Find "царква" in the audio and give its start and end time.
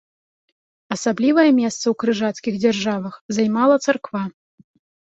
3.89-4.29